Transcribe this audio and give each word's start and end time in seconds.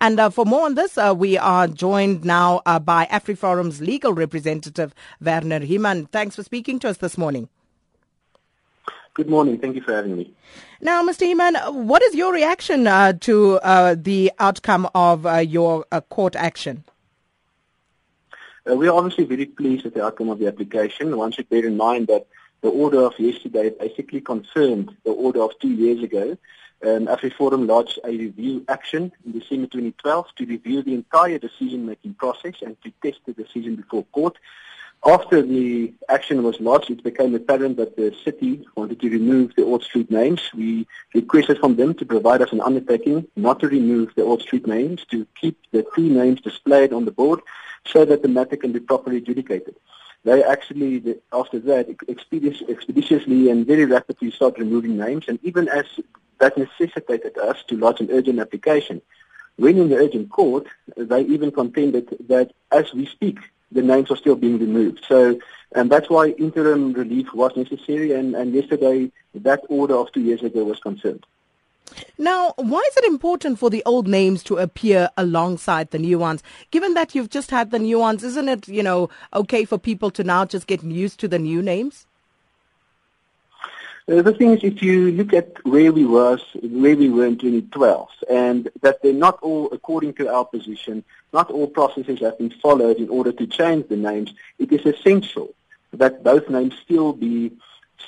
And 0.00 0.18
uh, 0.18 0.30
for 0.30 0.46
more 0.46 0.64
on 0.64 0.76
this, 0.76 0.96
uh, 0.96 1.14
we 1.16 1.36
are 1.36 1.68
joined 1.68 2.24
now 2.24 2.62
uh, 2.64 2.78
by 2.78 3.06
AfriForum's 3.06 3.82
legal 3.82 4.14
representative, 4.14 4.94
Werner 5.20 5.64
Hyman. 5.64 6.06
Thanks 6.06 6.36
for 6.36 6.42
speaking 6.42 6.78
to 6.80 6.88
us 6.88 6.96
this 6.96 7.18
morning. 7.18 7.50
Good 9.12 9.28
morning. 9.28 9.58
Thank 9.58 9.76
you 9.76 9.82
for 9.82 9.92
having 9.92 10.16
me. 10.16 10.32
Now, 10.80 11.06
Mr. 11.06 11.26
Hyman, 11.26 11.56
what 11.86 12.02
is 12.02 12.14
your 12.14 12.32
reaction 12.32 12.86
uh, 12.86 13.12
to 13.20 13.58
uh, 13.58 13.94
the 13.98 14.32
outcome 14.38 14.88
of 14.94 15.26
uh, 15.26 15.36
your 15.36 15.84
uh, 15.92 16.00
court 16.00 16.34
action? 16.34 16.84
Uh, 18.68 18.76
we 18.76 18.88
are 18.88 18.96
obviously 18.96 19.24
very 19.24 19.44
pleased 19.44 19.84
with 19.84 19.92
the 19.92 20.02
outcome 20.02 20.30
of 20.30 20.38
the 20.38 20.46
application. 20.46 21.14
One 21.16 21.32
should 21.32 21.50
bear 21.50 21.66
in 21.66 21.76
mind 21.76 22.06
that 22.06 22.26
the 22.62 22.68
order 22.68 23.02
of 23.02 23.18
yesterday 23.18 23.70
basically 23.70 24.22
confirmed 24.22 24.96
the 25.04 25.10
order 25.10 25.42
of 25.42 25.58
two 25.58 25.70
years 25.70 26.02
ago. 26.02 26.38
Um, 26.82 27.06
AfriForum 27.08 27.68
lodged 27.68 27.98
a 28.04 28.10
review 28.10 28.64
action 28.68 29.12
in 29.26 29.32
December 29.32 29.66
2012 29.66 30.26
to 30.36 30.46
review 30.46 30.82
the 30.82 30.94
entire 30.94 31.38
decision-making 31.38 32.14
process 32.14 32.54
and 32.62 32.74
to 32.82 32.90
test 33.02 33.20
the 33.26 33.34
decision 33.34 33.76
before 33.76 34.04
court. 34.12 34.38
After 35.04 35.42
the 35.42 35.92
action 36.08 36.42
was 36.42 36.58
lodged, 36.60 36.90
it 36.90 37.02
became 37.02 37.34
apparent 37.34 37.76
that 37.78 37.96
the 37.96 38.14
city 38.24 38.66
wanted 38.76 39.00
to 39.00 39.10
remove 39.10 39.54
the 39.56 39.64
old 39.64 39.82
street 39.82 40.10
names. 40.10 40.40
We 40.54 40.86
requested 41.14 41.58
from 41.58 41.76
them 41.76 41.94
to 41.94 42.06
provide 42.06 42.42
us 42.42 42.52
an 42.52 42.62
undertaking 42.62 43.26
not 43.36 43.60
to 43.60 43.68
remove 43.68 44.14
the 44.14 44.24
old 44.24 44.42
street 44.42 44.66
names, 44.66 45.04
to 45.10 45.26
keep 45.38 45.58
the 45.72 45.86
two 45.94 46.08
names 46.08 46.40
displayed 46.40 46.92
on 46.92 47.04
the 47.04 47.12
board 47.12 47.40
so 47.86 48.04
that 48.04 48.22
the 48.22 48.28
matter 48.28 48.56
can 48.56 48.72
be 48.72 48.80
properly 48.80 49.18
adjudicated. 49.18 49.74
They 50.24 50.42
actually, 50.44 51.16
after 51.32 51.58
that, 51.60 51.88
expeditiously 52.68 53.50
and 53.50 53.66
very 53.66 53.86
rapidly 53.86 54.30
started 54.30 54.60
removing 54.60 54.98
names, 54.98 55.24
and 55.28 55.38
even 55.42 55.66
as 55.68 55.86
that 56.40 56.58
necessitated 56.58 57.38
us 57.38 57.62
to 57.68 57.76
lodge 57.76 58.00
an 58.00 58.10
urgent 58.10 58.40
application. 58.40 59.00
When 59.56 59.78
in 59.78 59.88
the 59.90 59.96
urgent 59.96 60.30
court, 60.30 60.66
they 60.96 61.22
even 61.22 61.52
contended 61.52 62.16
that 62.28 62.52
as 62.72 62.92
we 62.92 63.06
speak, 63.06 63.38
the 63.70 63.82
names 63.82 64.10
are 64.10 64.16
still 64.16 64.36
being 64.36 64.58
removed. 64.58 65.04
So, 65.06 65.38
and 65.74 65.90
that's 65.90 66.10
why 66.10 66.30
interim 66.30 66.92
relief 66.92 67.32
was 67.32 67.56
necessary, 67.56 68.12
and, 68.12 68.34
and 68.34 68.52
yesterday 68.52 69.12
that 69.34 69.60
order 69.68 69.94
of 69.94 70.10
two 70.12 70.22
years 70.22 70.42
ago 70.42 70.64
was 70.64 70.80
confirmed. 70.80 71.24
Now, 72.18 72.54
why 72.56 72.80
is 72.90 72.96
it 72.96 73.04
important 73.04 73.58
for 73.58 73.68
the 73.68 73.82
old 73.84 74.06
names 74.06 74.42
to 74.44 74.58
appear 74.58 75.10
alongside 75.16 75.90
the 75.90 75.98
new 75.98 76.18
ones? 76.18 76.42
Given 76.70 76.94
that 76.94 77.14
you've 77.14 77.30
just 77.30 77.50
had 77.50 77.70
the 77.70 77.78
new 77.78 77.98
ones, 77.98 78.22
isn't 78.24 78.48
it, 78.48 78.68
you 78.68 78.82
know, 78.82 79.10
okay 79.34 79.64
for 79.64 79.78
people 79.78 80.10
to 80.12 80.24
now 80.24 80.44
just 80.44 80.66
get 80.66 80.82
used 80.82 81.18
to 81.20 81.28
the 81.28 81.38
new 81.38 81.62
names? 81.62 82.06
Uh, 84.10 84.22
the 84.22 84.34
thing 84.34 84.50
is, 84.50 84.64
if 84.64 84.82
you 84.82 85.12
look 85.12 85.32
at 85.32 85.64
where 85.64 85.92
we 85.92 86.04
was, 86.04 86.40
where 86.62 86.96
we 86.96 87.08
were 87.08 87.26
in 87.26 87.38
2012, 87.38 88.08
and 88.28 88.68
that 88.82 89.00
they're 89.02 89.12
not 89.12 89.38
all, 89.40 89.68
according 89.70 90.12
to 90.12 90.28
our 90.28 90.44
position, 90.44 91.04
not 91.32 91.48
all 91.48 91.68
processes 91.68 92.18
have 92.18 92.36
been 92.36 92.50
followed 92.50 92.96
in 92.96 93.08
order 93.08 93.30
to 93.30 93.46
change 93.46 93.86
the 93.86 93.96
names, 93.96 94.32
it 94.58 94.72
is 94.72 94.84
essential 94.84 95.54
that 95.92 96.24
both 96.24 96.50
names 96.50 96.74
still 96.82 97.12
be 97.12 97.52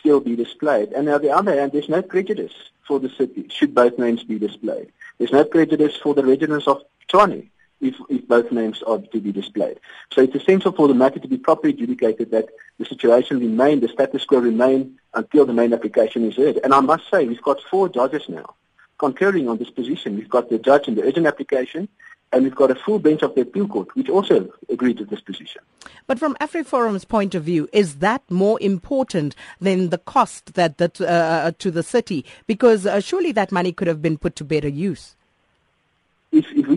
still 0.00 0.18
be 0.18 0.34
displayed. 0.34 0.90
And 0.92 1.08
on 1.08 1.22
the 1.22 1.30
other 1.30 1.54
hand, 1.54 1.70
there's 1.70 1.88
no 1.88 2.02
prejudice 2.02 2.54
for 2.82 2.98
the 2.98 3.10
city 3.10 3.46
should 3.50 3.72
both 3.72 3.96
names 3.96 4.24
be 4.24 4.40
displayed. 4.40 4.90
There's 5.18 5.30
no 5.30 5.44
prejudice 5.44 5.96
for 5.96 6.14
the 6.14 6.24
residents 6.24 6.66
of 6.66 6.82
Tshwane 7.10 7.46
if, 7.82 7.96
if 8.08 8.26
both 8.26 8.50
names 8.52 8.82
are 8.84 8.98
to 8.98 9.20
be 9.20 9.32
displayed. 9.32 9.78
So 10.12 10.22
it's 10.22 10.34
essential 10.34 10.72
for 10.72 10.88
the 10.88 10.94
matter 10.94 11.18
to 11.18 11.28
be 11.28 11.36
properly 11.36 11.74
adjudicated 11.74 12.30
that 12.30 12.48
the 12.78 12.86
situation 12.86 13.40
remain, 13.40 13.80
the 13.80 13.88
status 13.88 14.24
quo 14.24 14.38
remain 14.38 14.98
until 15.12 15.44
the 15.44 15.52
main 15.52 15.74
application 15.74 16.24
is 16.24 16.36
heard. 16.36 16.58
And 16.64 16.72
I 16.72 16.80
must 16.80 17.10
say, 17.10 17.26
we've 17.26 17.42
got 17.42 17.60
four 17.70 17.88
judges 17.88 18.28
now 18.28 18.54
concurring 18.98 19.48
on 19.48 19.58
this 19.58 19.70
position. 19.70 20.14
We've 20.16 20.30
got 20.30 20.48
the 20.48 20.58
judge 20.58 20.86
in 20.86 20.94
the 20.94 21.02
urgent 21.02 21.26
application, 21.26 21.88
and 22.32 22.44
we've 22.44 22.54
got 22.54 22.70
a 22.70 22.76
full 22.76 23.00
bench 23.00 23.22
of 23.22 23.34
the 23.34 23.40
appeal 23.40 23.66
court, 23.66 23.94
which 23.96 24.08
also 24.08 24.48
agreed 24.70 24.98
to 24.98 25.04
this 25.04 25.20
position. 25.20 25.60
But 26.06 26.20
from 26.20 26.36
AfriForum's 26.36 27.04
point 27.04 27.34
of 27.34 27.42
view, 27.42 27.68
is 27.72 27.96
that 27.96 28.22
more 28.30 28.58
important 28.62 29.34
than 29.60 29.90
the 29.90 29.98
cost 29.98 30.54
that, 30.54 30.78
that 30.78 31.00
uh, 31.00 31.50
to 31.58 31.70
the 31.72 31.82
city? 31.82 32.24
Because 32.46 32.86
uh, 32.86 33.00
surely 33.00 33.32
that 33.32 33.50
money 33.50 33.72
could 33.72 33.88
have 33.88 34.00
been 34.00 34.18
put 34.18 34.36
to 34.36 34.44
better 34.44 34.68
use. 34.68 35.16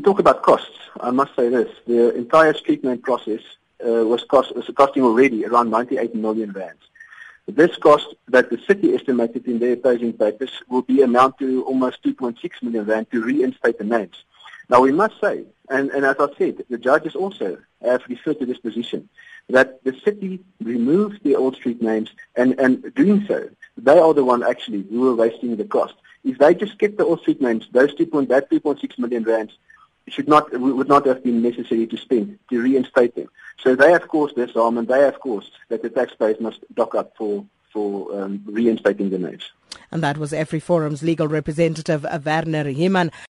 Talk 0.05 0.19
about 0.19 0.43
costs, 0.43 0.77
I 0.99 1.09
must 1.09 1.35
say 1.35 1.49
this: 1.49 1.67
the 1.87 2.13
entire 2.13 2.53
street 2.53 2.83
name 2.83 2.99
process 2.99 3.41
uh, 3.83 4.05
was, 4.05 4.23
cost, 4.23 4.55
was 4.55 4.69
costing 4.75 5.01
already 5.01 5.43
around 5.47 5.71
98 5.71 6.13
million 6.13 6.51
rands. 6.51 6.83
This 7.47 7.75
cost 7.77 8.13
that 8.27 8.51
the 8.51 8.59
city 8.67 8.93
estimated 8.93 9.47
in 9.47 9.57
their 9.57 9.73
opposing 9.73 10.13
papers 10.13 10.51
will 10.69 10.83
be 10.83 11.01
amount 11.01 11.39
to 11.39 11.63
almost 11.63 12.03
2.6 12.03 12.37
million 12.61 12.85
rand 12.85 13.09
to 13.13 13.23
reinstate 13.23 13.79
the 13.79 13.83
names. 13.83 14.23
Now 14.69 14.81
we 14.81 14.91
must 14.91 15.19
say, 15.19 15.45
and, 15.71 15.89
and 15.89 16.05
as 16.05 16.17
I 16.19 16.27
said, 16.37 16.63
the 16.69 16.77
judges 16.77 17.15
also 17.15 17.57
have 17.83 18.03
referred 18.07 18.37
to 18.41 18.45
this 18.45 18.59
position, 18.59 19.09
that 19.49 19.83
the 19.85 19.99
city 20.05 20.39
removed 20.61 21.23
the 21.23 21.35
old 21.35 21.55
street 21.55 21.81
names 21.81 22.11
and, 22.35 22.59
and 22.59 22.93
doing 22.93 23.25
so, 23.27 23.49
they 23.75 23.97
are 23.97 24.13
the 24.13 24.23
one 24.23 24.43
actually 24.43 24.83
who 24.83 25.01
were 25.01 25.15
wasting 25.15 25.55
the 25.55 25.65
cost. 25.65 25.95
If 26.23 26.37
they 26.37 26.53
just 26.53 26.77
kept 26.77 26.99
the 26.99 27.05
old 27.05 27.21
street 27.21 27.41
names, 27.41 27.67
those 27.71 27.95
2. 27.95 28.05
that 28.29 28.51
2.6 28.51 28.99
million 28.99 29.23
rands 29.23 29.53
should 30.07 30.27
not 30.27 30.51
would 30.59 30.87
not 30.87 31.05
have 31.05 31.23
been 31.23 31.41
necessary 31.41 31.87
to 31.87 31.97
spend 31.97 32.37
to 32.49 32.61
reinstate 32.61 33.15
them. 33.15 33.27
So 33.57 33.75
they 33.75 33.91
have 33.91 34.07
caused 34.07 34.35
this 34.35 34.51
harm, 34.51 34.77
and 34.77 34.87
they 34.87 35.01
have 35.01 35.19
caused 35.19 35.51
that 35.69 35.81
the 35.81 35.89
taxpayers 35.89 36.39
must 36.39 36.59
dock 36.73 36.95
up 36.95 37.15
for 37.17 37.45
for 37.71 38.21
um, 38.21 38.41
reinstating 38.45 39.09
the 39.09 39.17
names. 39.17 39.51
And 39.91 40.01
that 40.01 40.17
was 40.17 40.31
AfriForum's 40.31 41.03
legal 41.03 41.27
representative 41.27 42.05
Werner 42.25 42.71
Hyman. 42.71 43.11